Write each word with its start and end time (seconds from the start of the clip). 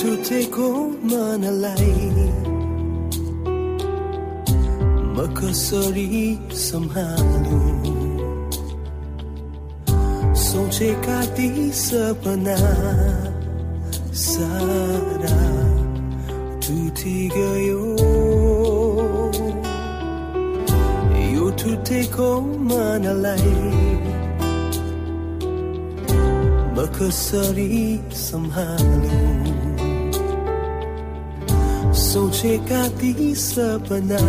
छुटेको 0.00 0.66
मनलाई 1.08 1.94
म 5.16 5.26
कसरी 5.38 6.22
सम्हालु 6.60 7.58
सोचेका 10.44 11.18
ती 11.36 11.48
सपना 11.80 12.56
सारा 14.22 15.36
टुटी 16.64 17.18
गयो 17.36 17.84
यो 21.34 21.50
टुटेको 21.64 22.30
मनलाई 22.72 23.54
म 26.74 26.88
कसरी 26.98 27.70
सम्हालु 28.24 29.49
सोचेका 32.10 32.82
ती 33.00 33.34
सपना 33.38 34.20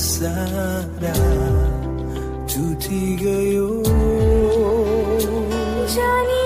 सारा 0.00 1.14
टुटी 2.52 3.00
गयो 3.22 3.68
जानी 5.94 5.94
जानी 5.96 6.45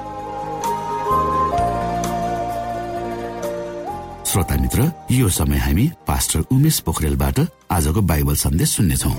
श्रोता 4.31 4.55
मित्र 4.55 4.83
यो 5.11 5.29
समय 5.29 5.57
हामी 5.57 5.85
पास्टर 6.07 6.39
उमेश 6.55 6.79
पोखरेलबाट 6.87 7.39
आजको 7.69 8.01
बाइबल 8.01 8.35
सन्देश 8.35 8.69
सुन्नेछौ। 8.75 9.09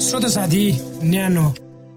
श्रोत 0.00 0.24
साथी 0.32 0.62
न्यानो 1.04 1.44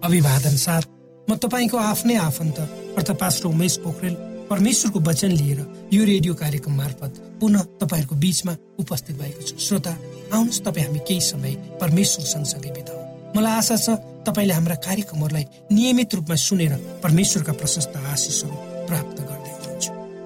अभिवादन 0.03 0.55
साथ 0.59 0.83
म 1.27 1.35
तपाईँको 1.39 1.77
आफ्नै 1.79 2.15
आफन्त 2.19 2.59
अर्थात् 2.59 3.19
पास्टर 3.19 3.47
उमेश 3.47 3.77
पोखरेल 3.85 4.15
परमेश्वरको 4.51 4.99
वचन 5.07 5.31
लिएर 5.39 5.59
यो 5.94 6.03
रेडियो 6.03 6.33
कार्यक्रम 6.35 6.75
मार्फत 6.75 7.39
पुनः 7.41 7.63
तपाईँहरूको 7.79 8.15
बीचमा 8.15 8.55
उपस्थित 8.83 9.15
भएको 9.21 9.41
छु। 9.47 9.55
श्रोता 9.67 9.94
आउनुहोस् 10.35 10.63
तपाईँ 10.67 10.85
हामी 10.87 10.99
केही 11.07 11.21
समय 11.31 11.53
परमेश्वर 11.79 12.25
सँगसँगै 12.33 12.71
बिताउ। 12.75 12.99
मलाई 13.39 13.55
आशा 13.55 13.75
छ 13.77 13.95
तपाईँले 14.27 14.53
हाम्रा 14.53 14.75
कार्यक्रमहरूलाई 14.83 15.45
नियमित 15.71 16.15
रूपमा 16.15 16.35
सुनेर 16.35 16.75
परमेश्वरका 17.03 17.53
प्रशस्त 17.55 17.95
आशिषहरू 17.95 18.70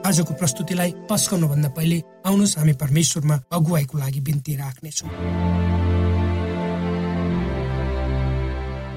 आजको 0.06 0.34
प्रस्तुतिलाई 0.38 0.92
पस्कनुभन्दा 1.10 1.69
पहिले 1.78 1.98
आउनुहोस् 2.30 2.57
हामी 2.57 2.74
परमेश्वरमा 2.78 3.36
अगुवाईको 3.57 3.96
लागि 3.98 4.19
बिन्ती 4.22 4.54
राख्नेछौँ। 4.56 5.10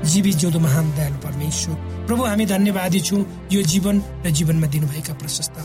जीवी 0.05 0.33
जिउँदो 0.41 0.59
महान 0.61 0.87
दयालु 0.97 1.19
परमेश्वर 1.25 1.75
प्रभु 2.07 2.23
हामी 2.25 2.45
धन्यवादी 2.47 3.01
छौँ। 3.09 3.23
यो 3.53 3.61
जीवन 3.73 3.97
र 4.25 4.31
जीवनमा 4.37 4.67
दिनुभएका 4.69 5.15
प्रशस्त 5.21 5.57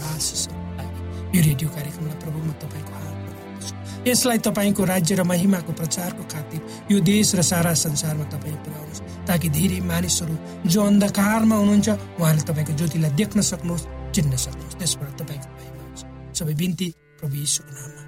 यो 1.35 1.39
रेडियो 1.43 1.69
कार्यक्रमलाई 1.75 2.17
प्रभु 2.23 2.39
म 2.39 2.49
तपाईँको 2.63 2.93
राख्दछु। 2.93 4.09
यसलाई 4.09 4.37
तपाईँको 4.47 4.83
राज्य 4.85 5.15
र 5.15 5.23
महिमाको 5.23 5.71
प्रचारको 5.73 6.23
खातिर 6.33 6.59
यो 6.91 6.97
देश 7.03 7.35
र 7.35 7.41
सारा 7.41 7.73
संसारमा 7.83 8.25
तपाईँ 8.31 8.57
पुर्याउनुहोस् 8.63 9.01
ताकि 9.27 9.47
धेरै 9.49 9.79
मानिसहरू 9.91 10.35
जो 10.69 10.79
अन्धकारमा 10.83 11.55
हुनुहुन्छ 11.55 11.89
उहाँले 12.19 12.41
तपाईँको 12.47 12.73
ज्योतिलाई 12.79 13.11
देख्न 13.19 13.41
सक्नुहोस् 13.41 13.87
चिन्न 14.15 14.33
सक्नुहोस्। 14.37 14.72
त्यसबाट 14.83 15.11
तपाईँको 15.19 15.49
महिमा 15.55 15.83
होस् 15.89 16.03
सबै 16.37 16.53
बिन्ती 16.59 16.87
प्रभु 17.19 17.35
यीशुको 17.35 17.71
नाममा। 17.71 18.01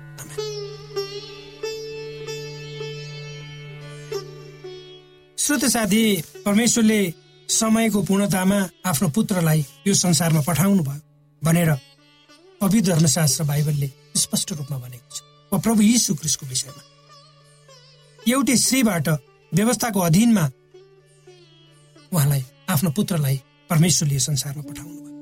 श्रोत 5.38 5.64
साथी 5.72 6.02
परमेश्वरले 6.46 7.00
समयको 7.50 8.02
पूर्णतामा 8.04 8.60
आफ्नो 8.90 9.08
पुत्रलाई 9.16 9.62
यो 9.88 9.94
संसारमा 9.94 10.42
पठाउनु 10.48 10.84
भयो 10.84 11.02
भनेर 11.42 11.72
पवित्र 12.62 12.92
धर्मशास्त्र 12.92 13.44
बाइबलले 13.46 13.90
स्पष्ट 14.24 14.52
रूपमा 14.60 14.78
भनेको 14.78 15.10
छ 15.16 15.18
वा 15.52 15.58
प्रभु 15.66 15.82
यीशु 15.82 16.16
क्रिस्टको 16.20 16.46
विषयमा 16.52 16.82
एउटै 18.26 18.56
श्रीबाट 18.68 19.08
व्यवस्थाको 19.52 20.00
अधीनमा 20.10 20.46
उहाँलाई 22.12 22.44
आफ्नो 22.74 22.90
पुत्रलाई 22.92 23.38
परमेश्वरले 23.70 24.20
संसारमा 24.20 24.64
पठाउनु 24.70 24.96
भयो 24.96 25.15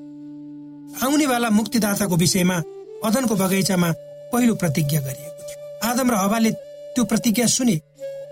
आउनेवाला 1.01 1.49
मुक्तिदाताको 1.49 2.15
विषयमा 2.15 2.57
अदनको 3.05 3.35
बगैँचामा 3.35 3.89
पहिलो 4.31 4.53
प्रतिज्ञा 4.55 4.99
गरिएको 5.01 5.41
थियो। 5.47 5.59
आदम 5.89 6.07
र 6.11 6.15
हवाले 6.15 6.51
त्यो 6.93 7.03
प्रतिज्ञा 7.03 7.45
सुने 7.47 7.75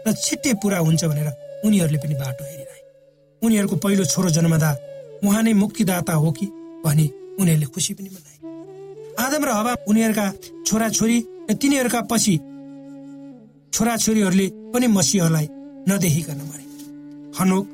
र 0.07 0.13
छिट्टै 0.13 0.53
पुरा 0.61 0.77
हुन्छ 0.85 1.01
भनेर 1.05 1.27
उनीहरूले 1.65 1.97
पनि 1.97 2.15
बाटो 2.21 2.43
हेरिरहे। 2.45 2.81
उनीहरूको 3.41 3.75
पहिलो 3.75 4.05
छोरो 4.05 4.29
जन्मदा 4.29 4.69
उहाँ 5.25 5.43
नै 5.43 5.53
मुक्तिदाता 5.53 6.13
हो 6.13 6.31
कि 6.31 6.45
भनी 6.85 7.05
उनीहरूले 7.39 7.67
खुसी 7.73 7.93
पनि 7.93 8.09
मनाए। 8.09 8.37
आदम 9.25 9.41
र 9.45 9.49
हवा 9.49 9.73
उनीहरूका 9.89 10.25
छोराछोरी 10.67 11.17
र 11.49 11.53
तिनीहरूका 11.53 12.01
पछि 12.11 12.35
छोराछोरीहरूले 13.73 14.47
पनि 14.73 14.87
मसिहलाई 14.87 15.47
नदेखिकन 15.89 16.39
मरे। 16.49 16.65
हनोक 17.39 17.65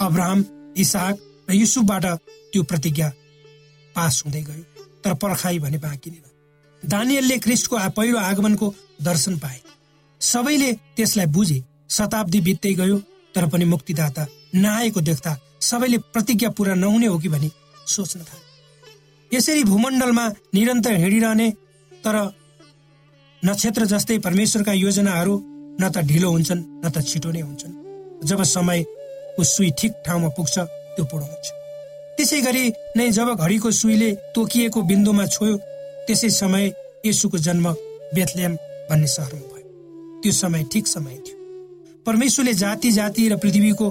अब्राहम 0.00 0.40
इसाक 0.76 1.14
र 1.50 1.52
युसुफबाट 1.54 2.04
त्यो 2.52 2.62
प्रतिज्ञा 2.62 3.08
पास 3.96 4.22
हुँदै 4.26 4.42
गयो 4.42 4.64
तर 5.04 5.14
पर्खाइ 5.14 5.58
भने 5.58 5.78
बाँकी 5.78 6.10
नै 6.10 6.16
रह्यो। 6.16 6.88
दानियलले 6.88 7.38
क्रिस्टको 7.38 7.76
पहिलो 7.96 8.18
आगमनको 8.20 8.74
दर्शन 9.02 9.38
पाए। 9.38 9.60
सबैले 10.20 10.72
त्यसलाई 10.96 11.26
बुझे 11.26 11.62
शताब्दी 11.90 12.40
बित्दै 12.40 12.74
गयो 12.74 12.98
तर 13.34 13.46
पनि 13.48 13.64
मुक्तिदाता 13.64 14.26
नआएको 14.54 15.00
देख्दा 15.00 15.36
सबैले 15.60 15.98
प्रतिज्ञा 16.14 16.50
पूरा 16.50 16.74
नहुने 16.74 17.06
हो 17.06 17.18
कि 17.18 17.28
भनी 17.28 17.50
सोच्न 17.86 18.20
थाले। 18.20 19.36
यसरी 19.36 19.64
भूमण्डलमा 19.64 20.26
निरन्तर 20.54 20.94
हिँडिरहने 20.94 21.50
तर 22.04 22.16
नक्षत्र 23.42 23.84
जस्तै 23.86 24.18
परमेश्वरका 24.18 24.72
योजनाहरू 24.74 25.34
न 25.80 25.88
त 25.88 26.04
ढिलो 26.08 26.30
हुन्छन् 26.30 26.66
न 26.84 26.90
त 26.90 27.04
छिटो 27.06 27.30
नै 27.30 27.40
हुन्छन्। 27.40 28.26
जब 28.28 28.42
समयको 28.44 29.44
सुई 29.44 29.70
ठिक 29.78 29.92
ठाउँमा 30.06 30.28
पुग्छ 30.36 30.58
त्यो 30.58 31.04
पूर्ण 31.04 31.24
हुन्छ। 31.24 31.59
त्यसै 32.20 32.40
गरी 32.44 32.64
नै 32.96 33.04
जब 33.16 33.28
घडीको 33.34 33.70
सुईले 33.72 34.08
तोकिएको 34.36 34.80
बिन्दुमा 34.88 35.24
छोयो 35.26 35.54
त्यसै 36.06 36.28
समय 36.30 36.64
यसुको 37.06 37.38
जन्म 37.46 37.66
बेथलेम 38.14 38.52
भन्ने 38.90 39.08
सहरमा 39.08 39.46
भयो। 39.52 40.20
त्यो 40.20 40.32
समय 40.32 40.62
ठिक 40.72 40.86
समय 40.86 41.16
थियो। 41.24 41.36
परमेश्वरले 42.06 42.52
जाति 42.54 42.90
जाति 42.92 43.28
र 43.28 43.36
पृथ्वीको 43.36 43.88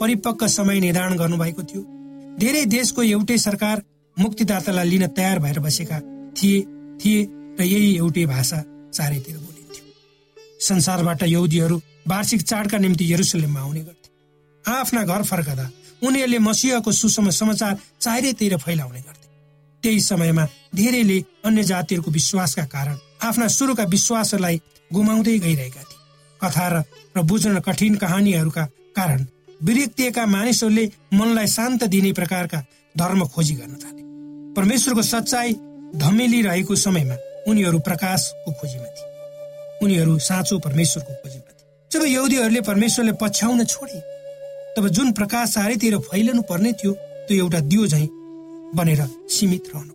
परिपक्व 0.00 0.46
समय 0.48 0.80
निर्धारण 0.80 1.16
गर्नुभएको 1.16 1.62
थियो। 1.62 1.82
धेरै 2.36 2.64
देशको 2.66 3.02
एउटै 3.02 3.38
सरकार 3.38 3.82
मुक्तिदातालाई 4.16 4.88
लिन 4.88 5.06
तयार 5.16 5.38
भएर 5.38 5.58
बसेका 5.64 5.98
थिए 6.36 6.60
थिए 7.00 7.24
र 7.56 7.60
यही 7.64 7.90
एउटै 7.96 8.26
भाषा 8.26 8.62
चारैतिर 8.92 9.36
बोलिन्थ्यो। 9.38 9.84
संसारबाट 10.68 11.22
यहुदीहरू 11.32 11.82
वार्षिक 12.08 12.40
चाडका 12.42 12.78
निम्ति 12.78 13.12
यरुसलेममा 13.12 13.60
आउने 13.60 13.80
गर्थे। 13.80 14.08
आफ्ना 14.64 15.04
घर 15.04 15.22
फर्कदा 15.24 15.70
उनीहरूले 16.02 16.38
मसिहको 16.40 16.92
सुसम 16.92 17.30
समाचार 17.30 17.78
चारैतिर 18.00 18.56
फैलाउने 18.56 19.00
गर्थे। 19.00 19.28
त्यही 19.82 20.00
समयमा 20.00 20.44
धेरैले 20.74 21.18
अन्य 21.44 21.62
जातिहरूको 21.62 22.10
विश्वासका 22.10 22.64
कारण 22.66 22.96
आफ्ना 23.22 23.46
सुरुका 23.48 23.84
विश्वासहरूलाई 23.86 24.60
गुमाउँदै 24.92 25.38
गइरहेका 25.38 25.82
थिए। 25.82 25.98
कथा 26.40 26.68
र 27.16 27.22
बुझ्न 27.22 27.60
कठिन 27.60 27.94
कहानीहरूका 27.96 28.64
कारण 28.96 29.26
विरक्तिएका 29.60 30.26
मानिसहरूले 30.26 30.84
मनलाई 31.14 31.46
शान्त 31.46 31.84
दिने 31.84 32.12
प्रकारका 32.12 32.64
धर्म 32.94 33.24
खोजी 33.26 33.54
गर्न 33.54 33.74
थाले। 33.74 34.02
परमेश्वरको 34.54 35.02
सच्चाई 35.02 35.52
धमेलिरहेको 35.96 36.76
समयमा 36.76 37.16
उनीहरू 37.48 37.78
प्रकाशको 37.78 38.52
खोजीमा 38.52 38.88
थिए। 38.88 39.08
उनीहरू 39.82 40.18
साँचो 40.18 40.58
परमेश्वरको 40.58 41.12
खोजीमा 41.14 41.50
थिए। 41.50 41.68
जब 41.90 42.06
यहुदीहरूले 42.06 42.60
परमेश्वरले 42.60 43.12
पछ्याउन 43.20 43.64
छोडे 43.64 43.98
तब 44.76 44.88
जुन 44.88 45.12
प्रकाश 45.12 45.54
चारैतिर 45.54 45.96
फैलनु 46.00 46.42
पर्ने 46.50 46.72
थियो 46.72 46.92
त्यो 47.28 47.36
एउटा 47.36 47.60
दियो 47.70 47.86
झैँ 47.86 48.08
बनेर 48.76 49.02
सीमित 49.28 49.70
रहनु 49.74 49.94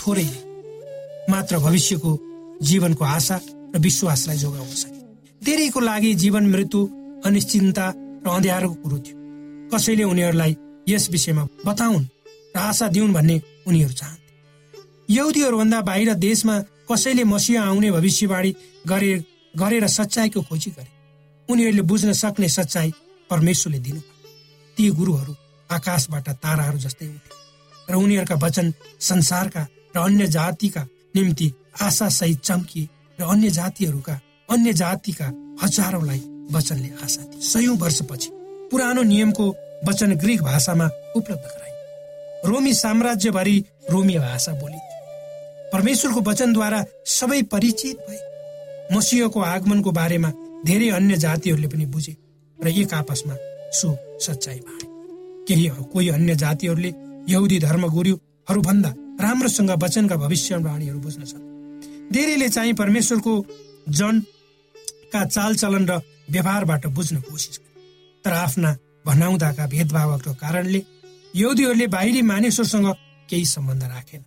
थोरैले 0.00 1.32
मात्र 1.32 1.58
भविष्यको 1.58 2.18
जीवनको 2.62 3.04
आशा 3.06 3.40
र 3.74 3.78
विश्वासलाई 3.78 4.36
जोगाउन 4.36 4.74
सके 4.74 4.98
धेरैको 5.42 5.80
लागि 5.80 6.14
जीवन 6.22 6.46
मृत्यु 6.50 6.80
अनिश्चिन्ता 7.26 7.86
र 8.26 8.28
अँध्यारोको 8.28 8.74
कुरो 8.82 8.98
थियो। 8.98 9.16
कसैले 9.72 10.04
उनीहरूलाई 10.04 10.56
यस 10.88 11.08
विषयमा 11.10 11.44
बताउन् 11.66 12.04
र 12.56 12.58
आशा 12.60 12.88
दिउन् 12.88 13.12
भन्ने 13.12 13.40
उनीहरू 13.66 13.92
चाहन्थे। 13.92 15.14
यहुदीहरूभन्दा 15.14 15.80
बाहिर 15.80 16.14
देशमा 16.26 16.58
कसैले 16.90 17.24
मसिह 17.24 17.62
आउने 17.62 17.90
भविष्यवाणी 17.90 18.50
गरे 18.88 19.12
गरेर 19.54 19.86
सच्चाइको 19.88 20.40
खोजी 20.42 20.70
गरे। 20.70 20.90
उनीहरूले 21.48 21.82
बुझ्न 21.82 22.12
सक्ने 22.12 22.48
सच्चाइ 22.48 22.92
परमेश्वरले 23.30 23.78
दिनु। 23.78 24.00
ती 24.76 24.90
गुरुहरू 24.90 25.34
आकाशबाट 25.70 26.28
ताराहरू 26.42 26.78
जस्तै 26.78 27.06
उठे 27.06 27.32
र 27.88 27.94
उनीहरूका 27.96 28.34
वचन 28.44 28.72
संसारका 29.00 29.62
र 29.96 29.98
अन्य 29.98 30.26
जातिका 30.26 30.82
निम्ति 31.16 31.52
आशा 31.82 32.08
सहित 32.08 32.40
चम्किए 32.40 32.88
र 33.18 33.22
अन्य 33.24 33.50
जातिहरूका 33.50 34.14
अन्य 34.50 34.72
जातिका 34.72 35.26
हजारौंलाई 35.62 36.22
वचनले 36.52 36.90
आशा 37.04 37.22
दिए 37.22 37.40
सयौं 37.42 37.76
वर्षपछि 37.78 38.30
पुरानो 38.70 39.02
नियमको 39.02 39.46
वचन 39.88 40.14
ग्रिक 40.14 40.42
भाषामा 40.42 40.86
उपलब्ध 41.16 41.44
गराए 41.44 41.74
रोमी 42.46 42.72
साम्राज्यभरि 42.74 43.56
रोमी 43.90 44.18
भाषा 44.18 44.52
बोलिन्थ्यो। 44.52 45.70
परमेश्वरको 45.72 46.20
वचनद्वारा 46.20 46.80
सबै 47.06 47.42
परिचित 47.52 47.96
भए। 48.08 48.18
मसिहको 48.92 49.40
आगमनको 49.40 49.90
बारेमा 49.90 50.30
धेरै 50.66 50.88
अन्य 50.90 51.16
जातिहरूले 51.16 51.68
पनि 51.68 51.86
बुझे। 51.86 52.16
र 52.64 52.68
एक 52.68 52.94
आपसमा 52.94 53.34
सु 53.72 53.88
सच्चाइ 54.20 54.58
बाँडे 54.58 54.86
केही 55.48 55.68
कोही 55.92 56.08
अन्य 56.08 56.34
जातिहरूले 56.36 56.92
यहुदी 57.28 57.58
धर्मगुरुहरूभन्दा 57.58 58.90
राम्रोसँग 59.24 59.70
वचनका 59.82 60.16
भविष्यवाणीहरू 60.16 60.98
बुझ्न 60.98 61.24
सक्थे 61.24 61.48
धेरैले 62.12 62.48
चाहिँ 62.48 62.72
परमेश्वरको 62.74 63.32
जनका 63.98 65.24
चालचलन 65.26 65.84
र 65.90 66.00
व्यवहारबाट 66.30 66.86
बुझ्न 66.96 67.20
कोसिस 67.20 67.58
गरे। 67.58 67.80
तर 68.24 68.32
आफ्ना 68.32 68.76
भनाउँदाका 69.06 69.66
भेदभावको 69.66 70.32
कारणले 70.34 70.82
यहुदीहरूले 71.34 71.86
बाहिरी 71.86 72.22
मानिसहरूसँग 72.22 72.88
केही 73.30 73.44
सम्बन्ध 73.46 73.82
राखेन। 73.82 74.22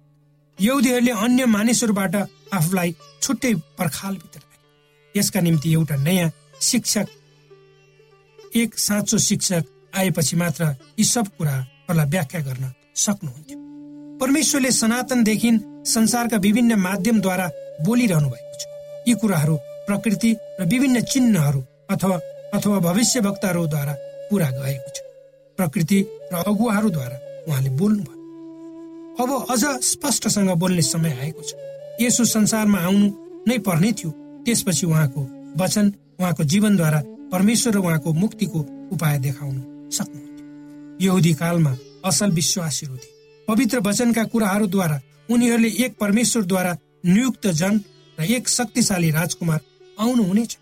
यहुदीहरूले 0.60 1.12
अन्य 1.12 1.46
मानिसहरूबाट 1.46 2.16
आफूलाई 2.54 2.96
छुट्टै 3.22 3.54
पर्खालभित्र 3.80 4.40
राखे। 4.40 5.20
यसका 5.20 5.42
निम्ति 5.42 5.74
एउटा 5.74 5.96
नयाँ 5.96 6.32
शिक्षक 6.62 7.08
एक 8.55 8.77
साँचो 8.79 9.17
शिक्षक 9.17 9.63
आएपछि 9.98 10.36
मात्र 10.36 10.65
यी 11.00 11.03
सब 11.03 11.27
कुराहरूलाई 11.38 12.05
व्याख्या 12.05 12.41
गर्न 12.41 12.72
सक्नुहुन्थ्यो। 12.95 13.57
परमेश्वरले 14.19 14.72
सनातनदेखि 14.72 15.51
संसारका 15.86 16.38
विभिन्न 16.38 16.75
माध्यमद्वारा 16.79 17.48
बोलिरहनु 17.86 18.29
भएको 18.29 18.57
छ। 18.60 18.63
यी 19.07 19.13
कुराहरू 19.13 19.55
प्रकृति 19.88 20.36
र 20.60 20.65
विभिन्न 20.65 21.01
चिन्हहरू 21.01 21.62
अथवा 21.89 22.17
अथवा 22.53 22.79
भविष्यवक्ताहरूद्वारा 22.79 23.93
पुरा 24.29 24.50
गएको 24.50 24.89
छ। 24.89 25.01
प्रकृति 25.57 26.00
र 26.33 26.43
अगुवाहरूद्वारा 26.48 27.17
उहाँले 27.48 27.69
बोल्नुभयो। 27.69 28.22
अब 29.24 29.29
अझ 29.50 29.63
स्पष्टसँग 29.83 30.50
बोल्ने 30.57 30.81
समय 30.81 31.17
आएको 31.22 31.41
छ। 31.41 31.53
यसो 32.01 32.25
संसारमा 32.25 32.79
आउनु 32.79 33.07
नै 33.48 33.57
पर्ने 33.57 33.91
थियो। 33.93 34.10
त्यसपछि 34.45 34.86
उहाँको 34.86 35.22
वचन 35.57 35.93
उहाँको 36.19 36.43
जीवनद्वारा 36.43 37.00
परमेश्वर 37.34 37.74
र 37.74 37.78
उहाँको 37.78 38.13
मुक्तिको 38.13 38.60
उपाय 38.94 39.18
देखाउनु 39.20 39.62
सक्नुहुन्थ्यो 39.92 41.06
यहुदी 41.06 41.34
कालमा 41.34 41.74
असल 42.06 42.32
विश्वासीहरू 42.32 42.98
थिए। 42.98 43.46
पवित्र 43.48 43.80
वचनका 43.80 44.24
कुराहरूद्वारा 44.24 45.00
उनीहरूले 45.30 45.70
एक 45.86 45.98
परमेश्वरद्वारा 45.98 46.74
नियुक्त 47.06 47.48
जन 47.48 47.82
र 48.20 48.24
एक 48.24 48.50
शक्तिशाली 48.50 49.10
राजकुमार 49.12 49.60
आउनुहुनेछ 50.00 50.58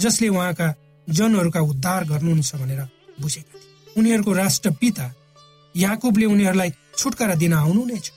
जसले 0.00 0.28
उहाँका 0.28 0.72
जनहरूका 1.08 1.60
उद्धार 1.60 2.04
गर्नुहुनेछ 2.04 2.54
भनेर 2.56 2.80
बुझेका 3.20 3.58
थिए। 3.58 3.92
उनीहरूको 3.96 4.32
राष्ट्र 4.32 4.70
पिता 4.70 5.12
याकुबले 5.76 6.26
उनीहरूलाई 6.26 6.70
छुटकारा 6.96 7.34
दिन 7.34 7.52
आउनुहुनेछ 7.52 8.12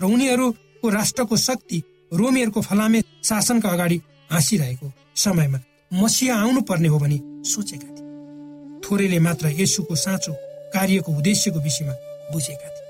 र 0.00 0.04
उनीहरूको 0.04 0.88
राष्ट्रको 0.88 1.36
शक्ति 1.36 1.82
रोमीहरूको 2.12 2.60
फलामे 2.60 3.00
शासनका 3.24 3.68
अगाडि 3.68 4.00
हाँसिरहेको 4.30 4.92
समयमा 5.16 5.58
मसिया 5.92 6.34
आउनु 6.36 6.60
पर्ने 6.60 6.88
हो 6.88 6.98
भनी 6.98 7.20
सोचेका 7.50 7.88
थिए। 7.88 8.80
थोरैले 8.80 9.18
मात्र 9.18 9.48
यसुको 9.60 9.94
साँचो 9.94 10.32
कार्यको 10.74 11.12
उद्देश्यको 11.12 11.60
विषयमा 11.60 11.92
बुझेका 12.32 12.68
थिए। 12.68 12.86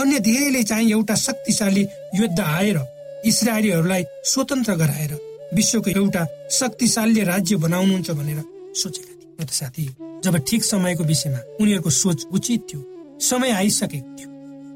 अन्य 0.00 0.18
धेरैले 0.20 0.62
चाहिँ 0.62 0.90
एउटा 0.92 1.14
शक्तिशाली 1.14 1.82
योद्धा 2.14 2.44
आएर 2.56 2.78
इसरायलीहरूलाई 3.26 4.04
स्वतन्त्र 4.24 4.74
गराएर 4.74 5.12
विश्वको 5.54 5.90
एउटा 5.90 6.26
शक्तिशाली 6.50 7.22
राज्य 7.24 7.56
बनाउनुहुन्छ 7.56 8.10
भनेर 8.10 8.42
सोचेका 8.74 9.12
थिए। 9.12 9.46
साथी 9.52 9.84
जब 10.24 10.36
ठिक 10.48 10.64
समयको 10.64 11.04
विषयमा 11.04 11.38
उनीहरूको 11.60 11.90
सोच 11.90 12.26
उचित 12.32 12.66
थियो 12.72 12.80
समय 13.20 13.50
आइसकेको 13.50 14.16
थियो। 14.16 14.28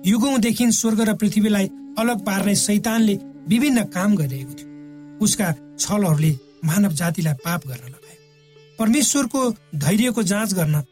युगौँदेखि 0.06 0.72
स्वर्ग 0.72 1.00
र 1.00 1.14
पृथ्वीलाई 1.14 1.70
अलग 1.98 2.25
पार्ने 2.25 2.54
शैतानले 2.56 3.14
विभिन्न 3.48 3.84
काम 3.94 4.16
गरिरहेको 4.16 4.52
थियो। 4.52 5.25
उसका 5.25 5.54
छलहरूले 5.78 6.32
मानव 6.66 6.92
जातिलाई 6.92 7.35
पाप 7.44 7.66
गर्न 7.66 7.85
लगायो। 7.85 8.76
परमेश्वरको 8.78 9.50
धैर्यको 9.75 10.23
जाँच 10.23 10.52
गर्न 10.54 10.82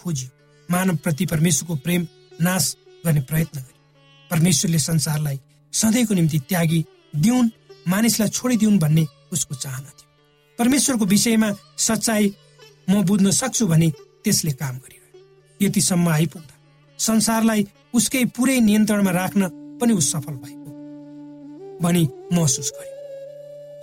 खोजियो। 0.00 0.30
मानव 0.68 0.96
प्रति 0.96 1.26
परमेश्वरको 1.26 1.76
प्रेम 1.84 2.06
नाश 2.40 2.76
गर्ने 3.06 3.20
प्रयत्न 3.20 3.58
गर्यो। 3.58 4.28
परमेश्वरले 4.30 4.78
संसारलाई 4.78 5.40
सधैँको 5.72 6.14
निम्ति 6.14 6.38
त्यागी 6.48 6.84
दिउन् 7.16 7.48
मानिसलाई 7.88 8.28
छोडिदिउन् 8.28 8.78
भन्ने 8.78 9.06
उसको 9.32 9.54
चाहना 9.54 9.88
थियो। 9.88 10.08
परमेश्वरको 10.58 11.04
विषयमा 11.04 11.50
सच्चाइ 11.78 12.32
म 12.90 13.02
बुझ्न 13.06 13.30
सक्छु 13.30 13.66
भने 13.66 13.90
त्यसले 14.24 14.52
काम 14.52 14.76
गरिरह्यो। 14.76 15.66
यतिसम्म 15.66 16.08
आइपुग्दा 16.08 16.54
संसारलाई 16.98 17.66
उसकै 17.94 18.24
पुरै 18.36 18.58
नियन्त्रणमा 18.60 19.10
राख्न 19.10 19.48
पनि 19.80 19.92
ऊ 19.92 20.00
सफल 20.00 20.34
भएको 20.42 20.70
भनी 21.82 22.02
महसुस 22.32 22.72
गर्यो। 22.76 22.96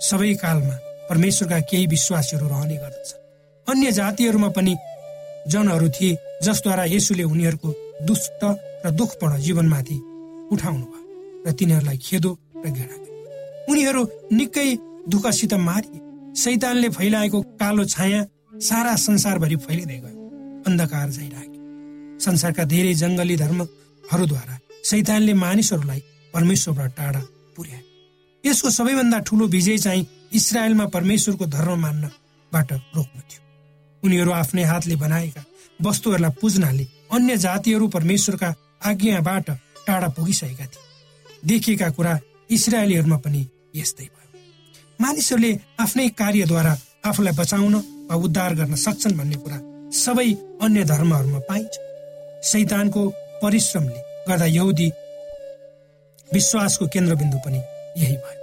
सबै 0.08 0.34
कालमा 0.42 0.76
परमेश्वरका 1.08 1.58
केही 1.70 1.86
विश्वासीहरू 1.86 2.46
रहने 2.48 2.76
गर्दछ। 2.76 3.08
अन्य 3.66 3.92
जातिहरूमा 3.92 4.48
पनि 4.56 4.74
जनहरू 5.48 5.88
थिए 5.96 6.18
जसद्वारा 6.44 6.84
यसुले 6.94 7.24
उनीहरूको 7.24 7.68
दुष्ट 8.06 8.42
र 8.84 8.90
दुःखपूर्ण 8.90 9.38
जीवनमाथि 9.40 9.96
उठाउनु 10.52 10.86
भयो 10.86 11.06
र 11.46 11.52
तिनीहरूलाई 11.58 11.98
खेदो 11.98 12.32
र 12.64 12.66
गर्यो 12.76 13.06
उनीहरू 13.70 14.02
निकै 14.32 14.68
दुःखसित 15.08 15.54
मारिए। 15.68 16.00
शैतानले 16.36 16.88
फैलाएको 16.88 17.38
कालो 17.60 17.84
छाया 17.86 18.20
सारा 18.60 18.94
संसारभरि 18.98 19.56
फैलिँदै 19.56 19.98
गयो। 19.98 20.18
अन्धकार 20.66 21.08
झै 21.10 21.28
राख्यो 21.28 21.62
संसारका 22.20 22.64
धेरै 22.64 22.94
जङ्गली 22.94 23.36
धर्महरूद्वारा 23.36 24.54
शैतानले 24.84 25.34
मानिसहरूलाई 25.34 26.00
परमेश्वरबाट 26.34 26.90
टाढा 26.96 27.22
पुर्यायो। 27.56 27.84
यसको 28.44 28.70
सबैभन्दा 28.70 29.18
ठुलो 29.26 29.46
विजय 29.48 29.78
चाहिँ 29.78 30.06
इसरायलमा 30.32 30.86
परमेश्वरको 30.86 31.46
धर्म 31.46 31.80
मान्नबाट 31.80 32.72
रोक्नु 32.72 33.20
थियो। 33.20 33.42
उनीहरू 34.02 34.32
आफ्नै 34.32 34.62
हातले 34.62 34.96
बनाएका 34.96 35.42
वस्तुहरूलाई 35.82 36.30
पुज्नाले 36.40 36.84
अन्य 37.12 37.36
जातिहरू 37.36 37.88
परमेश्वरका 37.88 38.54
आज्ञाबाट 38.84 39.50
टाढा 39.86 40.08
पुगिसकेका 40.08 40.66
थिए। 40.66 40.86
देखिएका 41.44 41.88
कुरा 41.90 42.18
इसरायलीहरूमा 42.50 43.16
पनि 43.16 43.40
यस्तै 43.76 44.04
भयो। 44.04 44.28
मानिसहरूले 45.00 45.52
आफ्नै 45.80 46.08
कार्यद्वारा 46.20 46.72
आफूलाई 47.04 47.34
बचाउन 47.34 47.74
वा 48.08 48.14
उद्धार 48.16 48.54
गर्न 48.54 48.74
सक्छन् 48.76 49.18
भन्ने 49.18 49.36
कुरा 49.36 49.58
सबै 49.94 50.28
अन्य 50.62 50.84
धर्महरूमा 50.84 51.40
पाइन्छ। 51.48 51.74
शैतानको 52.44 53.02
परिश्रमले 53.42 54.00
गर्दा 54.28 54.46
यहुदी 54.46 54.88
विश्वासको 56.34 56.86
केन्द्रबिन्दु 56.86 57.38
पनि 57.44 57.60
यही 58.02 58.16
भयो। 58.16 58.37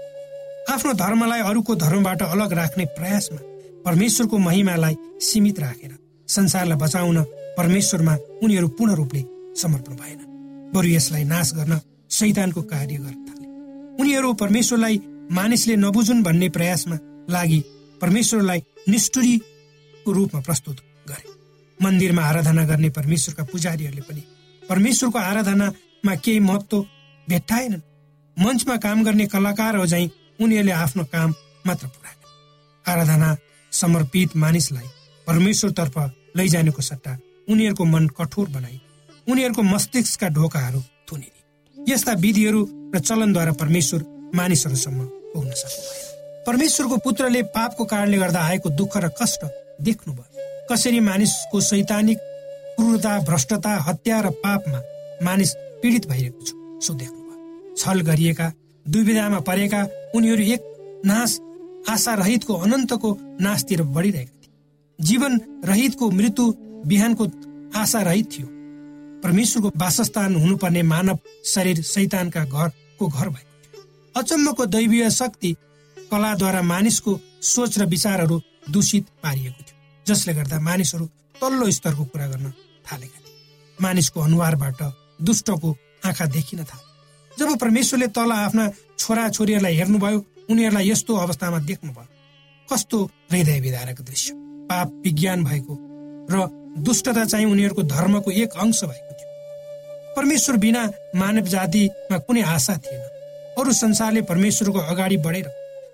आफ्नो 0.66 0.92
धर्मलाई 0.94 1.42
अरूको 1.42 1.76
धर्मबाट 1.76 2.22
अलग 2.24 2.54
राख्ने 2.54 2.86
प्रयासमा 2.98 3.40
परमेश्वरको 3.86 4.38
महिमालाई 4.38 4.96
सीमित 5.22 5.60
राखेर 5.60 5.92
संसारलाई 6.28 6.78
बचाउन 6.78 7.22
परमेश्वरमा 7.58 8.16
उनीहरू 8.44 8.68
पूर्ण 8.78 8.96
रूपले 8.96 9.22
समर्पण 9.62 9.94
भएन। 9.96 10.72
बरु 10.74 10.88
यसलाई 10.88 11.24
नाश 11.24 11.54
गर्न 11.54 11.80
शैतानको 12.12 12.62
कार्य 12.64 12.96
गर्न 12.96 13.18
थाले। 13.26 13.46
उनीहरू 14.02 14.34
परमेश्वरलाई 14.34 15.00
मानिसले 15.32 15.76
नबुझुन् 15.76 16.24
भन्ने 16.24 16.50
प्रयासमा 16.50 16.98
लागि 17.30 17.60
परमेश्वरलाई 18.02 18.64
निष्ठुरीको 18.90 20.12
रूपमा 20.12 20.42
प्रस्तुत 20.42 20.82
गरे। 21.10 21.30
मन्दिरमा 21.80 22.24
आराधना 22.24 22.66
गर्ने 22.66 22.90
परमेश्वरका 22.90 23.44
पुजारीहरूले 23.54 24.02
पनि 24.02 24.24
परमेश्वरको 24.64 25.20
आराधनामा 25.22 26.16
केही 26.16 26.40
महत्व 26.42 26.86
भेट्टाएनन्। 27.28 27.82
मञ्चमा 28.38 28.76
काम 28.84 29.04
गर्ने 29.04 29.26
कलाकारहरू 29.28 29.86
झैँ 29.86 30.08
उनीहरूले 30.40 30.72
आफ्नो 30.74 31.04
काम 31.14 31.34
मात्र 31.68 31.88
पुरा 31.88 32.12
आराधना 32.86 33.36
समर्पित 33.72 34.36
मानिसलाई 34.38 34.88
परमेश्वरतर्फ 35.28 35.98
लैजानेको 36.38 36.82
सट्टा 36.82 37.18
उनीहरूको 37.50 37.86
मन 37.86 38.08
कठोर 38.18 38.48
बनाई 38.50 38.80
उनीहरूको 39.28 39.62
मस्तिष्कका 39.64 40.28
ढोकाहरू 40.38 40.82
थुनिदिए 41.12 41.94
यस्ता 41.94 42.14
विधिहरू 42.24 42.62
र 42.96 43.00
चलनद्वारा 43.00 43.52
परमेश्वर 43.62 44.06
मानिसहरूसम्म 44.36 45.06
पुग्न 45.34 45.52
सक्नु 45.62 46.44
परमेश्वरको 46.48 46.98
पुत्रले 47.06 47.42
पापको 47.56 47.86
कारणले 47.86 48.18
गर्दा 48.18 48.42
आएको 48.42 48.70
दुःख 48.80 48.98
र 48.98 49.10
कष्ट 49.22 49.46
देख्नुभयो। 49.82 50.44
कसरी 50.70 51.00
मानिसको 51.00 51.60
सैद्धान्तिक 51.62 52.18
क्रूरता 52.78 53.18
भ्रष्टता 53.20 53.74
हत्या 53.88 54.20
र 54.22 54.30
पापमा 54.44 54.80
मानिस 55.24 55.54
पीडित 55.82 56.08
भइरहेको 56.10 56.42
छ 56.42 56.86
सो 56.86 56.94
देख्नुभयो। 56.94 57.76
छल 57.76 58.02
गरिएका 58.02 58.52
दुविधामा 58.86 59.40
परेका 59.50 59.82
उनीहरू 60.16 60.44
एक 60.56 60.62
नाश 61.06 61.40
आशा 61.90 62.14
रहितको 62.16 62.54
अनन्तको 62.56 63.18
नाशतिर 63.42 63.82
बढिरहेका 63.96 64.34
थिए। 64.34 64.54
जीवन 65.00 65.40
रहितको 65.66 66.10
मृत्यु 66.12 66.46
बिहानको 66.86 67.26
आशा 67.80 68.02
रहित 68.02 68.32
थियो। 68.32 68.48
परमेश्वरको 69.24 69.70
वासस्थान 69.78 70.36
हुनुपर्ने 70.36 70.82
मानव 70.84 71.20
शरीर 71.46 71.82
शैतानका 71.84 72.44
घरको 72.46 73.08
घर 73.08 73.30
भएको 73.30 73.84
अचम्मको 74.16 74.66
दैवीय 74.66 75.10
शक्ति 75.12 75.56
कलाद्वारा 75.98 76.62
मानिसको 76.62 77.20
सोच 77.44 77.80
र 77.80 77.86
विचारहरू 77.86 78.42
दूषित 78.70 79.06
पारिएको 79.24 79.62
थियो 79.62 80.04
जसले 80.06 80.34
गर्दा 80.34 80.60
मानिसहरू 80.60 81.06
तल्लो 81.42 81.72
स्तरको 81.72 82.04
कुरा 82.06 82.28
गर्न 82.28 82.52
थालेका 82.86 83.20
थिए। 83.20 83.34
मानिसको 83.80 84.22
अनुहारबाट 84.22 84.82
दुष्टको 85.22 85.76
आँखा 86.06 86.26
देखिन 86.26 86.64
थाले। 86.64 86.84
जब 87.32 87.58
परमेश्वरले 87.60 88.08
तल 88.08 88.32
आफ्ना 88.32 88.66
छोरा 89.00 89.30
छोरीहरूलाई 89.30 89.76
हेर्नुभयो 89.76 90.26
उनीहरूलाई 90.50 90.90
यस्तो 90.90 91.16
अवस्थामा 91.16 91.60
देख्नुभयो। 91.60 92.08
कस्तो 92.70 93.04
हृदय 93.32 93.60
विधारक 93.60 94.02
दृश्य 94.02 94.34
पाप 94.70 95.02
विज्ञान 95.06 95.44
भएको 95.44 95.78
र 96.32 96.48
दुष्टता 96.78 97.26
चाहिँ 97.26 97.46
उनीहरूको 97.46 97.84
धर्मको 97.84 98.32
एक 98.32 98.50
अंश 98.58 98.84
भएको 98.84 99.14
थियो। 99.14 99.30
परमेश्वर 100.16 100.58
बिना 100.58 100.84
मानव 101.16 101.46
जातिमा 101.46 102.18
कुनै 102.18 102.42
आशा 102.42 102.78
थिएन। 102.78 103.02
अरू 103.60 103.74
संसारले 103.74 104.22
परमेश्वरको 104.22 104.80
अगाडि 104.80 105.18
बढेर 105.18 105.48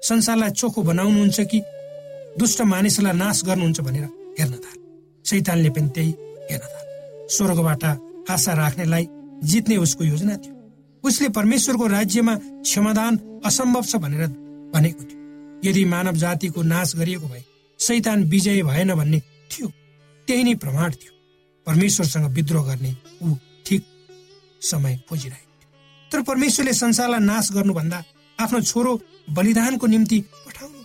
संसारलाई 0.03 0.49
चोखो 0.51 0.81
बनाउनुहुन्छ 0.81 1.41
कि 1.41 1.61
दुष्ट 2.39 2.61
मानिसलाई 2.61 3.13
नाश 3.13 3.43
गर्नुहुन्छ 3.45 3.79
भनेर 3.79 4.03
हेर्न 4.39 4.53
थाले। 4.53 4.81
शैतानले 5.25 5.69
पनि 5.69 5.89
त्यही 5.89 6.11
हेर्न 6.51 6.65
थाले। 6.65 7.27
स्वर्गबाट 7.29 7.83
आशा 8.31 8.53
राख्नेलाई 8.53 9.07
जित्ने 9.43 9.77
उसको 9.77 10.03
योजना 10.03 10.35
थियो। 10.37 10.60
उसले 11.03 11.29
परमेश्वरको 11.29 11.87
राज्यमा 11.87 12.35
क्षमादान 12.35 13.17
असम्भव 13.45 13.83
छ 13.83 13.95
भनेर 13.97 14.27
भनेको 14.73 15.03
थियो। 15.03 15.19
यदि 15.63 15.83
मानव 15.85 16.15
जातिको 16.15 16.61
नाश 16.63 16.95
गरिएको 16.95 17.27
भए 17.27 17.43
शैतान 17.79 18.23
विजय 18.29 18.61
भएन 18.63 18.93
भन्ने 18.95 19.19
थियो 19.51 19.67
त्यही 20.27 20.43
नै 20.43 20.55
प्रमाण 20.55 20.91
थियो। 20.91 21.13
परमेश्वरसँग 21.67 22.25
विद्रोह 22.35 22.65
गर्ने 22.67 22.95
ऊ 23.23 23.35
ठिक 23.65 23.83
समय 24.61 24.95
खोजिरहेको 25.09 25.53
थियो। 25.61 26.09
तर 26.11 26.21
परमेश्वरले 26.23 26.73
संसारलाई 26.73 27.19
नाश 27.21 27.51
गर्नुभन्दा 27.51 28.03
आफ्नो 28.39 28.61
छोरो 28.61 28.93
बलिदानको 29.29 29.87
निम्ति 29.87 30.19
पठाउनु। 30.45 30.83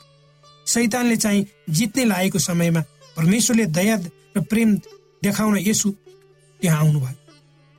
शैतानले 0.67 1.17
चाहिँ 1.17 1.47
जित्ने 1.71 2.05
लागेको 2.05 2.39
समयमा 2.39 2.81
परमेश्वरले 3.17 3.67
दया 3.67 3.97
र 4.37 4.41
प्रेम 4.51 4.75
देखाउन 5.23 5.57
यसु 5.59 5.91
त्यहाँ 6.61 6.79
आउनुभयो। 6.81 7.17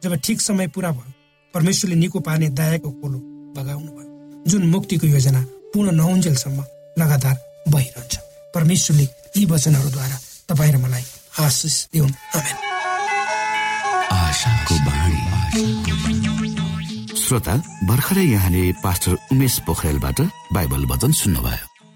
जब 0.01 0.15
ठिक 0.25 0.41
समय 0.41 0.67
पुरा 0.67 0.91
भयो 0.91 1.13
परमेश्वरले 1.57 1.95
निको 1.95 2.19
पार्ने 2.21 2.47
दयाको 2.53 2.89
कोलो 3.01 3.19
बगाउनु 3.57 3.91
भयो। 3.97 4.09
जुन 4.45 4.63
मुक्तिको 4.69 5.07
योजना 5.07 5.41
पूर्ण 5.73 5.91
नहुन्जेलसम्म 5.91 6.59
लगातार 7.01 7.35
भइरहन्छ 7.73 8.15
परमेश्वरले 8.53 9.05
यी 9.37 9.45
वचनहरूद्वारा 9.45 10.17
तपाईँ 10.49 10.71
र 10.73 10.77
मलाई 10.77 11.05
आशिष 11.41 11.75
दिउन्। 11.93 12.13
श्रोता 17.17 17.55
भर्खरै 17.89 18.25
यहाँले 18.25 18.61
पास्टर 18.83 19.17
उमेश 19.31 19.59
पोखरेलबाट 19.67 20.21
बाइबल 20.53 20.85
वचन 20.85 21.11
सुन्नुभयो। 21.21 21.76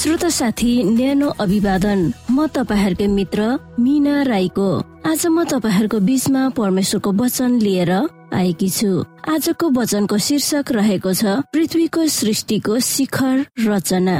श्रोता 0.00 0.28
साथी 0.28 0.72
न्यानो 0.96 1.28
अभिवादन। 1.28 2.00
म 2.32 2.46
तपाईँहरूकै 2.56 3.06
मित्र 3.06 3.40
मिना 3.76 4.22
राईको। 4.24 4.68
आज 5.04 5.26
म 5.28 5.44
तपाईँहरूको 5.44 5.98
बीचमा 6.00 6.48
परमेश्वरको 6.56 7.12
वचन 7.12 7.60
लिएर 7.60 7.92
आएकी 8.32 8.68
छु। 8.70 9.04
आजको 9.28 9.70
वचनको 9.76 10.16
शीर्षक 10.16 10.72
रहेको 10.72 11.12
छ 11.12 11.24
पृथ्वीको 11.52 12.06
सृष्टिको 12.16 12.78
शिखर 12.80 13.44
रचना। 13.68 14.16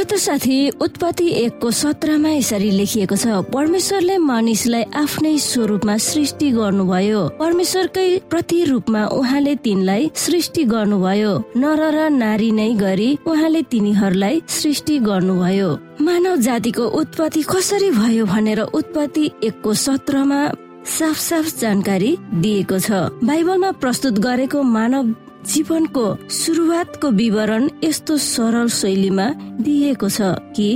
श्रोत 0.00 0.14
साथी 0.16 0.58
उत्पत्ति 0.80 1.26
एकको 1.28 1.70
सत्रमा 1.70 2.28
यसरी 2.28 2.70
लेखिएको 2.72 3.16
छ। 3.16 3.26
परमेश्वरले 3.52 4.16
मानिसलाई 4.18 4.84
आफ्नै 4.96 5.36
स्वरूपमा 5.38 5.96
सृष्टि 6.00 6.50
गर्नुभयो। 6.56 7.20
परमेश्वरकै 7.36 8.06
प्रतिरूपमा 8.30 9.04
उहाँले 9.12 9.54
तिनलाई 9.60 10.10
सृष्टि 10.16 10.64
गर्नुभयो। 10.72 11.32
नर 11.56 11.80
र 11.92 12.08
नारी 12.16 12.50
नै 12.50 12.72
गरी 12.80 13.10
उहाँले 13.28 13.62
तिनीहरूलाई 13.68 14.42
सृष्टि 14.48 14.98
गर्नुभयो। 15.04 15.68
मानव 16.00 16.36
जातिको 16.40 16.84
उत्पत्ति 17.00 17.42
कसरी 17.44 17.90
भयो 17.92 18.24
भनेर 18.24 18.60
उत्पत्ति 18.72 19.30
एकको 19.44 19.74
सत्रमा 19.76 20.40
साफ 20.88 21.16
साफ 21.20 21.46
जानकारी 21.60 22.16
दिएको 22.40 22.78
छ। 22.78 22.90
बाइबलमा 23.20 23.70
प्रस्तुत 23.76 24.18
गरेको 24.18 24.62
मानव 24.62 25.14
जीवनको 25.46 26.04
सुरुवातको 26.30 27.10
विवरण 27.10 27.68
यस्तो 27.84 28.16
सरल 28.16 28.68
शैलीमा 28.68 29.26
दिएको 29.64 30.08
छ 30.08 30.20
कि 30.56 30.68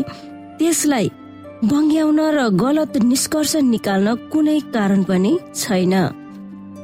त्यसलाई 0.59 1.11
बङ्ग्याउन 1.65 2.21
र 2.37 2.49
गलत 2.65 2.97
निष्कर्ष 3.05 3.57
निकाल्न 3.57 4.15
कुनै 4.33 4.59
कारण 4.75 5.03
पनि 5.05 5.39
छैन। 5.55 5.95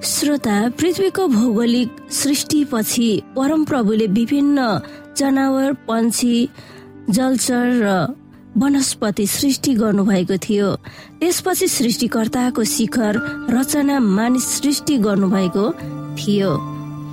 श्रोता 0.04 0.56
पृथ्वीको 0.78 1.26
भौगोलिक 1.28 1.88
सृष्टिपछि 2.10 3.10
परमप्रभुले 3.36 4.06
विभिन्न 4.06 4.58
जनावर 5.18 5.72
पन्छी 5.88 6.48
जलचर 7.10 7.66
र 7.82 7.88
वनस्पति 8.56 9.26
सृष्टि 9.26 9.74
गर्नुभएको 9.74 10.36
थियो। 10.36 10.68
त्यसपछि 11.20 11.68
सृष्टिकर्ताको 11.68 12.64
शिखर 12.64 13.20
रचना 13.50 14.00
मानिस 14.00 14.46
सृष्टि 14.56 14.98
गर्नुभएको 14.98 15.72
थियो। 16.18 16.52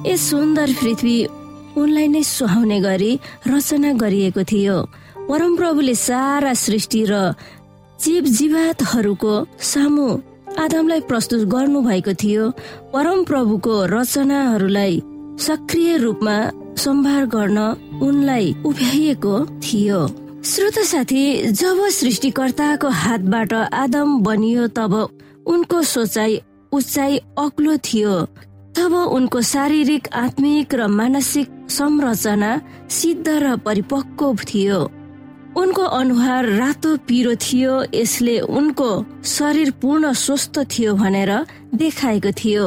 यस 0.07 0.29
सुन्दर 0.29 0.71
पृथ्वी 0.81 1.17
उनलाई 1.77 2.07
नै 2.07 2.21
सुहाउने 2.23 2.79
गरी 2.81 3.11
रचना 3.47 3.91
गरिएको 4.01 4.43
थियो। 4.51 4.77
परमप्रभुले 5.29 5.95
सारा 5.95 6.53
सृष्टि 6.63 7.01
र 7.09 7.13
जीव 7.99 8.23
जीवातहरूको 8.37 9.33
सामु 9.71 10.07
आदमलाई 10.63 11.01
प्रस्तुत 11.09 11.41
गर्नु 11.53 11.81
भएको 11.81 12.13
थियो 12.23 12.43
परमप्रभुको 12.93 13.75
रचनाहरूलाई 13.93 15.01
सक्रिय 15.39 15.97
रूपमा 15.97 16.37
सम्भार 16.77 17.25
गर्न 17.35 17.59
उनलाई 18.07 18.55
उभ्याइएको 18.65 19.35
थियो। 19.65 19.99
श्रोत 20.45 20.79
साथी 20.87 21.23
जब 21.51 21.77
सृष्टिकर्ताको 21.91 22.89
हातबाट 23.03 23.53
आदम 23.53 24.19
बनियो 24.23 24.67
तब 24.77 24.93
उनको 25.47 25.81
सोचाइ 25.83 26.39
उचाइ 26.71 27.17
अग्लो 27.37 27.77
थियो। 27.85 28.15
तब 28.77 28.93
उनको 28.93 29.41
शारीरिक 29.41 30.07
आत्मिक 30.13 30.73
र 30.73 30.87
मानसिक 30.87 31.49
संरचना 31.69 32.49
सिद्ध 32.89 33.27
र 33.27 33.55
परिपक्व 33.57 34.37
थियो। 34.53 34.79
उनको 35.57 35.81
अनुहार 35.81 36.45
रातो 36.45 36.97
पिरो 36.97 37.33
थियो 37.35 37.73
यसले 37.93 38.39
उनको 38.39 38.89
शरीर 39.25 39.71
पूर्ण 39.81 40.13
स्वस्थ 40.13 40.59
थियो 40.69 40.93
भनेर 40.93 41.31
देखाएको 41.75 42.31
थियो। 42.31 42.65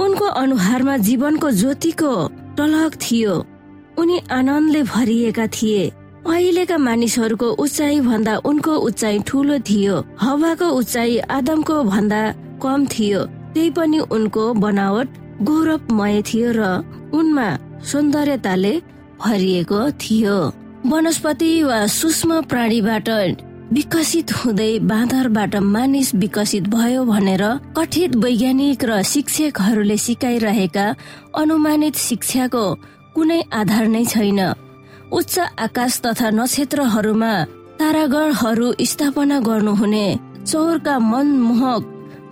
उनको 0.00 0.24
अनुहारमा 0.24 0.96
जीवनको 0.96 1.50
ज्योतिको 1.50 2.12
टलक 2.56 2.94
थियो। 3.02 3.34
उनी 3.98 4.18
आनन्दले 4.30 4.82
भरिएका 4.82 5.46
थिए। 5.46 5.88
अहिलेका 6.28 6.78
मानिसहरूको 6.78 7.48
उचाइ 7.64 8.00
भन्दा 8.00 8.36
उनको 8.44 8.74
उचाइ 8.88 9.18
ठुलो 9.26 9.58
थियो। 9.58 9.96
हवाको 10.20 10.68
उचाइ 10.70 11.18
आदमको 11.18 11.82
भन्दा 11.84 12.20
कम 12.62 12.86
थियो। 12.86 13.24
त्यही 13.54 13.70
पनि 13.70 13.98
उनको 13.98 14.52
बनावट 14.54 15.08
गौरवमय 15.42 16.22
थियो 16.28 16.52
र 16.52 16.62
उनमा 17.14 17.48
सौन्दर्यताले 17.90 18.74
भरिएको 19.22 19.80
थियो। 20.02 20.36
वनस्पति 20.86 21.52
वा 21.62 21.78
सूक्ष्म 21.86 22.40
प्राणीबाट 22.50 23.08
विकसित 23.72 24.32
हुँदै 24.32 24.78
बाँदरबाट 24.90 25.56
मानिस 25.74 26.14
विकसित 26.14 26.68
भयो 26.68 27.04
भनेर 27.04 27.42
कथित 27.78 28.16
वैज्ञानिक 28.16 28.84
र 28.84 29.02
शिक्षकहरूले 29.02 29.96
सिकाइरहेका 29.96 30.86
अनुमानित 31.36 31.96
शिक्षाको 31.98 32.64
कुनै 33.14 33.40
आधार 33.52 33.86
नै 33.88 34.04
छैन। 34.04 34.40
उच्च 35.12 35.38
आकाश 35.38 36.00
तथा 36.06 36.30
नक्षत्रहरूमा 36.30 37.32
तारागणहरू 37.78 38.72
स्थापना 38.90 39.38
गर्नुहुने 39.40 40.06
चौरका 40.46 40.98
मनमोहक 41.10 41.82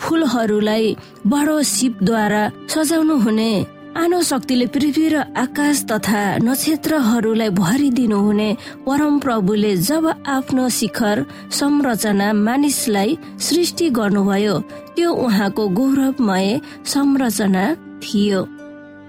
फुलहरूलाई 0.03 0.97
बडो 1.33 1.57
सिपद्वारा 1.75 2.43
सजाउनु 2.75 3.17
हुने 3.25 3.51
आनो 3.97 4.21
शक्तिले 4.23 4.67
पृथ्वी 4.75 5.07
र 5.09 5.17
आकाश 5.43 5.79
तथा 5.91 6.23
नक्षत्रहरूलाई 6.47 7.51
भरिदिनु 7.61 8.19
हुने 8.27 8.49
परम 8.87 9.19
प्रभुले 9.25 9.73
जब 9.89 10.05
आफ्नो 10.37 10.69
शिखर 10.79 11.25
संरचना 11.59 12.29
मानिसलाई 12.47 13.17
सृष्टि 13.47 13.89
गर्नुभयो 13.99 14.59
त्यो 14.97 15.13
उहाँको 15.25 15.69
गौरवमय 15.79 16.61
संरचना 16.93 17.65
थियो। 18.05 18.41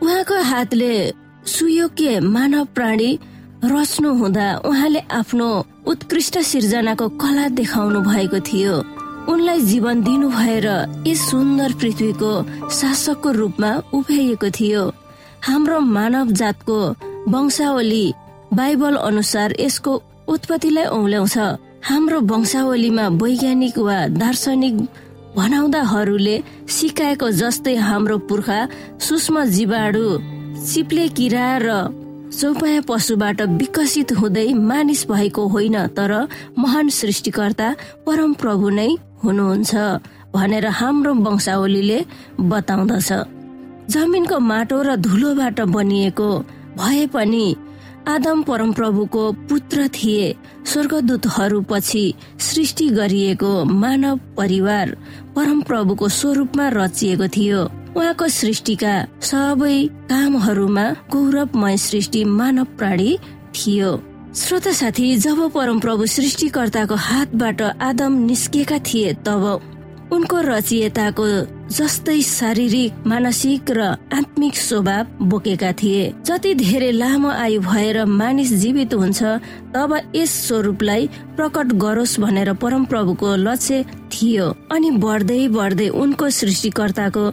उहाँको 0.04 0.42
हातले 0.52 0.94
सुयोग्य 1.56 2.20
मानव 2.36 2.66
प्राणी 2.76 3.12
रच्नु 3.66 4.10
हुँदा 4.20 4.48
उहाँले 4.66 5.00
आफ्नो 5.20 5.50
उत्कृष्ट 5.92 6.38
सिर्जनाको 6.52 7.08
कला 7.22 7.48
देखाउनु 7.60 8.00
भएको 8.08 8.40
थियो। 8.48 8.76
उनलाई 9.30 9.60
जीवन 9.62 10.02
दिनु 10.04 10.30
भएर 10.30 10.68
यस 11.08 11.22
सुन्दर 11.30 11.74
पृथ्वीको 11.82 12.32
शासकको 12.70 13.32
रूपमा 13.32 13.72
उभ्याइएको 13.94 14.50
थियो। 14.58 14.84
हाम्रो 15.48 15.80
मानव 15.80 16.32
जातको 16.40 16.80
वंशावली 17.32 18.06
बाइबल 18.54 18.96
अनुसार 18.96 19.56
यसको 19.60 20.02
उत्पत्तिलाई 20.28 20.86
औल्याउँछ। 20.98 21.38
हाम्रो 21.90 22.20
वंशावलीमा 22.32 23.08
वैज्ञानिक 23.22 23.78
वा 23.80 23.98
दार्शनिक 24.16 24.76
भनाउँदाहरूले 25.38 26.36
सिकाएको 26.76 27.30
जस्तै 27.42 27.76
हाम्रो 27.90 28.18
पुर्खा 28.28 28.60
सूक्ष्म 29.06 29.46
जीवाणु 29.56 30.08
चिप्ले 30.66 31.08
किरा 31.18 31.48
र 31.62 31.68
चौपाया 32.28 32.82
पशुबाट 32.82 33.42
विकसित 33.42 34.12
हुँदै 34.12 34.54
मानिस 34.54 35.06
भएको 35.08 35.48
होइन 35.48 35.88
तर 35.88 36.12
महान 36.58 36.90
सृष्टिकर्ता 36.90 37.68
परम 38.06 38.34
प्रभु 38.34 38.70
नै 38.70 38.90
हुनुहुन्छ 39.24 39.76
भनेर 40.34 40.66
हाम्रो 40.68 41.14
वंशावलीले 41.16 42.00
बताउँदछ। 42.40 43.10
जमिनको 43.90 44.40
माटो 44.40 44.82
र 44.82 44.96
धुलोबाट 44.96 45.62
बनिएको 45.62 46.30
भए 46.78 47.06
पनि 47.08 47.56
आदम 48.08 48.44
परमप्रभुको 48.44 49.32
पुत्र 49.50 49.88
थिए। 49.88 50.36
स्वर्गदूतहरू 50.66 51.62
पछि 51.62 52.14
सृष्टि 52.40 52.90
गरिएको 52.90 53.52
मानव 53.64 54.20
परिवार 54.38 54.96
परमप्रभुको 55.36 56.08
स्वरूपमा 56.10 56.68
रचिएको 56.70 57.28
थियो। 57.28 57.62
उहाँको 57.98 58.28
सृष्टिका 58.30 58.94
सबै 59.22 59.78
कामहरूमा 60.10 60.86
गौरवमय 61.14 61.78
सृष्टि 61.78 62.24
मानव 62.32 62.66
प्राणी 62.78 63.18
थियो। 63.56 63.92
श्रोता 64.38 64.72
साथी 64.72 65.16
जब 65.18 65.40
परमप्रभु 65.52 66.06
सृष्टिकर्ताको 66.08 66.96
हातबाट 67.08 67.62
आदम 67.82 68.22
निस्केका 68.26 68.78
थिए 68.86 69.14
तब 69.26 69.44
उनको 70.14 70.42
रचियताको 70.42 71.26
जस्तै 71.68 72.22
शारीरिक 72.24 73.08
मानसिक 73.08 73.72
र 73.72 73.82
आत्मिक 74.14 74.56
स्वभाव 74.56 75.26
बोकेका 75.30 75.72
थिए। 75.82 76.04
जति 76.26 76.54
धेरै 76.56 76.92
लामो 76.92 77.30
आयु 77.30 77.62
भएर 77.62 77.98
मानिस 78.06 78.54
जीवित 78.62 78.94
हुन्छ 78.94 79.24
तब 79.74 79.92
यस 80.16 80.32
स्वरूपलाई 80.48 81.08
प्रकट 81.36 81.74
गरोस् 81.84 82.20
भनेर 82.20 82.54
परमप्रभुको 82.64 83.36
लक्ष्य 83.38 83.84
थियो। 84.14 84.48
अनि 84.72 84.92
बढ्दै 85.04 85.48
बढ्दै 85.50 85.90
उनको 85.98 86.30
सृष्टिकर्ताको 86.32 87.26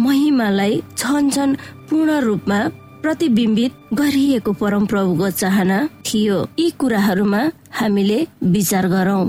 महिमालाई 0.00 0.82
छन 0.96 1.30
छन 1.30 1.54
पूर्ण 1.90 2.20
रूपमा 2.20 2.58
प्रतिबिम्बित 3.02 3.72
गरिएको 3.94 4.52
परमप्रभुको 4.52 5.30
चाहना 5.30 5.78
थियो। 6.06 6.38
यी 6.58 6.70
कुराहरूमा 6.70 7.42
हामीले 7.72 8.26
विचार 8.44 8.88
गरौं। 8.88 9.28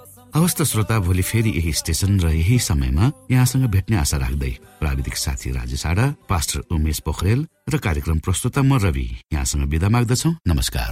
हवस् 0.35 0.55
त 0.55 0.63
श्रोता 0.63 0.97
भोलि 0.99 1.21
फेरि 1.21 1.51
यही 1.59 1.71
स्टेशन 1.73 2.19
र 2.19 2.31
यही 2.31 2.57
समयमा 2.59 3.05
यहाँसँग 3.31 3.65
भेट्ने 3.67 3.97
आशा 3.97 4.17
राख्दै 4.17 4.51
प्राविधिक 4.79 5.15
साथी 5.17 5.51
राजेश 5.51 5.85
आडा 5.85 6.05
पास्टर 6.29 6.59
उमेश 6.71 6.99
पोखरेल 7.03 7.39
र 7.67 7.77
कार्यक्रम 7.77 8.19
प्रस्तुता 8.23 8.61
म 8.63 8.79
रवि 8.79 9.07
यहाँसँग 9.33 9.67
विदा 9.67 9.89
माग्दछौ। 9.89 10.31
नमस्कार। 10.47 10.91